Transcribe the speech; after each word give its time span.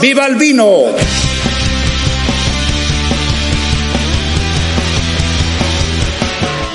¡Viva 0.00 0.26
el 0.26 0.36
vino! 0.36 0.66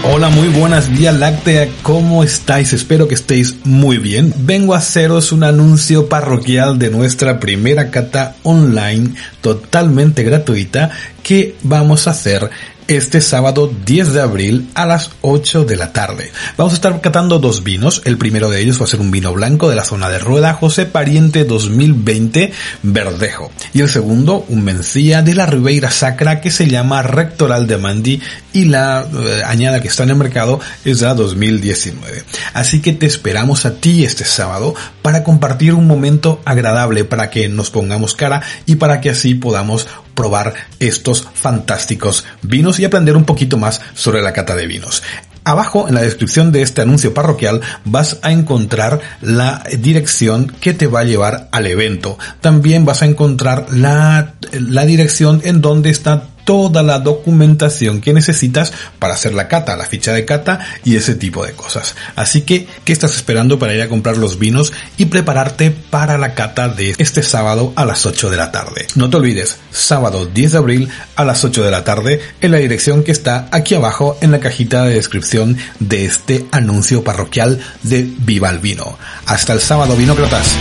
Hola, 0.03 0.29
muy 0.29 0.47
buenas 0.47 0.89
Vía 0.89 1.11
Láctea, 1.11 1.69
¿cómo 1.83 2.23
estáis? 2.23 2.73
Espero 2.73 3.07
que 3.07 3.13
estéis 3.13 3.57
muy 3.63 3.97
bien. 3.97 4.33
Vengo 4.39 4.73
a 4.73 4.79
haceros 4.79 5.31
un 5.31 5.43
anuncio 5.43 6.09
parroquial 6.09 6.79
de 6.79 6.89
nuestra 6.89 7.39
primera 7.39 7.91
cata 7.91 8.35
online 8.43 9.13
totalmente 9.41 10.23
gratuita 10.23 10.89
que 11.21 11.55
vamos 11.61 12.07
a 12.07 12.11
hacer 12.11 12.49
este 12.87 13.21
sábado 13.21 13.71
10 13.85 14.13
de 14.13 14.21
abril 14.21 14.69
a 14.73 14.85
las 14.85 15.11
8 15.21 15.65
de 15.65 15.77
la 15.77 15.93
tarde. 15.93 16.31
Vamos 16.57 16.73
a 16.73 16.75
estar 16.75 16.99
catando 17.01 17.39
dos 17.39 17.63
vinos. 17.63 18.01
El 18.05 18.17
primero 18.17 18.49
de 18.49 18.61
ellos 18.61 18.79
va 18.79 18.85
a 18.85 18.87
ser 18.87 18.99
un 18.99 19.11
vino 19.11 19.33
blanco 19.33 19.69
de 19.69 19.75
la 19.75 19.83
zona 19.83 20.09
de 20.09 20.19
Rueda, 20.19 20.53
José 20.53 20.85
Pariente 20.85 21.45
2020 21.45 22.51
Verdejo. 22.83 23.51
Y 23.73 23.81
el 23.81 23.89
segundo, 23.89 24.45
un 24.47 24.63
mencía 24.63 25.21
de 25.21 25.35
la 25.35 25.45
Ribeira 25.45 25.91
Sacra 25.91 26.41
que 26.41 26.51
se 26.51 26.67
llama 26.67 27.01
Rectoral 27.01 27.67
de 27.67 27.77
Mandi 27.77 28.21
y 28.53 28.65
la 28.65 29.05
eh, 29.11 29.41
añada 29.45 29.81
que 29.81 29.87
está 29.87 30.03
en 30.03 30.09
el 30.09 30.15
mercado 30.15 30.59
es 30.85 31.01
la 31.01 31.13
2019. 31.13 32.23
Así 32.53 32.81
que 32.81 32.93
te 32.93 33.05
esperamos 33.05 33.65
a 33.65 33.75
ti 33.75 34.03
este 34.03 34.25
sábado 34.25 34.75
para 35.01 35.23
compartir 35.23 35.73
un 35.73 35.87
momento 35.87 36.41
agradable, 36.45 37.05
para 37.05 37.29
que 37.29 37.49
nos 37.49 37.69
pongamos 37.69 38.15
cara 38.15 38.41
y 38.65 38.75
para 38.75 39.01
que 39.01 39.09
así 39.09 39.35
podamos 39.35 39.87
probar 40.13 40.53
estos 40.79 41.27
fantásticos 41.33 42.25
vinos 42.41 42.79
y 42.79 42.85
aprender 42.85 43.15
un 43.15 43.25
poquito 43.25 43.57
más 43.57 43.81
sobre 43.93 44.21
la 44.21 44.33
cata 44.33 44.55
de 44.55 44.67
vinos. 44.67 45.03
Abajo 45.43 45.87
en 45.87 45.95
la 45.95 46.01
descripción 46.01 46.51
de 46.51 46.61
este 46.61 46.81
anuncio 46.81 47.15
parroquial 47.15 47.61
vas 47.83 48.19
a 48.21 48.31
encontrar 48.31 49.01
la 49.21 49.63
dirección 49.79 50.47
que 50.47 50.73
te 50.73 50.85
va 50.85 50.99
a 50.99 51.03
llevar 51.03 51.49
al 51.51 51.65
evento. 51.65 52.19
También 52.41 52.85
vas 52.85 53.01
a 53.01 53.07
encontrar 53.07 53.65
la, 53.71 54.33
la 54.51 54.85
dirección 54.85 55.41
en 55.43 55.61
donde 55.61 55.89
está 55.89 56.27
toda 56.43 56.83
la 56.83 56.99
documentación 56.99 58.01
que 58.01 58.13
necesitas 58.13 58.73
para 58.99 59.13
hacer 59.13 59.33
la 59.33 59.47
cata, 59.47 59.75
la 59.75 59.85
ficha 59.85 60.13
de 60.13 60.25
cata 60.25 60.59
y 60.83 60.95
ese 60.95 61.15
tipo 61.15 61.45
de 61.45 61.53
cosas. 61.53 61.95
Así 62.15 62.41
que, 62.41 62.67
¿qué 62.83 62.93
estás 62.93 63.15
esperando 63.15 63.59
para 63.59 63.73
ir 63.73 63.81
a 63.81 63.89
comprar 63.89 64.17
los 64.17 64.39
vinos 64.39 64.73
y 64.97 65.05
prepararte 65.05 65.71
para 65.71 66.17
la 66.17 66.33
cata 66.33 66.67
de 66.67 66.95
este 66.97 67.23
sábado 67.23 67.73
a 67.75 67.85
las 67.85 68.05
8 68.05 68.29
de 68.29 68.37
la 68.37 68.51
tarde? 68.51 68.87
No 68.95 69.09
te 69.09 69.17
olvides, 69.17 69.57
sábado 69.71 70.25
10 70.25 70.51
de 70.51 70.57
abril 70.57 70.89
a 71.15 71.25
las 71.25 71.43
8 71.43 71.63
de 71.63 71.71
la 71.71 71.83
tarde 71.83 72.21
en 72.41 72.51
la 72.51 72.57
dirección 72.57 73.03
que 73.03 73.11
está 73.11 73.47
aquí 73.51 73.75
abajo 73.75 74.17
en 74.21 74.31
la 74.31 74.39
cajita 74.39 74.85
de 74.85 74.95
descripción 74.95 75.57
de 75.79 76.05
este 76.05 76.45
anuncio 76.51 77.03
parroquial 77.03 77.59
de 77.83 78.07
Viva 78.19 78.49
el 78.49 78.59
Vino. 78.59 78.97
Hasta 79.25 79.53
el 79.53 79.59
sábado, 79.59 79.95
vinócratas. 79.95 80.55